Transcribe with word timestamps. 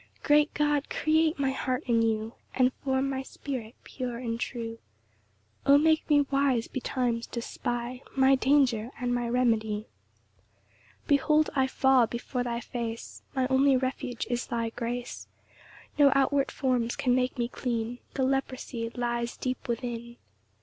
3 0.23 0.23
[Great 0.23 0.53
God, 0.55 0.89
create 0.89 1.37
my 1.37 1.51
heart 1.51 1.83
anew, 1.87 2.33
And 2.55 2.73
form 2.83 3.07
my 3.11 3.21
spirit 3.21 3.75
pure 3.83 4.17
and 4.17 4.39
true: 4.39 4.79
O 5.63 5.77
make 5.77 6.09
me 6.09 6.21
wise 6.31 6.67
betimes 6.67 7.27
to 7.27 7.39
spy 7.39 8.01
My 8.17 8.33
danger, 8.33 8.89
and 8.99 9.13
my 9.13 9.29
remedy.] 9.29 9.85
4 11.01 11.01
Behold 11.05 11.49
I 11.55 11.67
fall 11.67 12.07
before 12.07 12.41
thy 12.43 12.61
face; 12.61 13.21
My 13.35 13.45
only 13.51 13.77
refuge 13.77 14.25
is 14.27 14.47
thy 14.47 14.69
grace: 14.71 15.27
No 15.99 16.11
outward 16.15 16.49
forms 16.49 16.95
can 16.95 17.13
make 17.13 17.37
me 17.37 17.47
clean; 17.47 17.99
The 18.15 18.23
leprosy 18.23 18.89
lies 18.95 19.37
deep 19.37 19.67
within. 19.67 20.15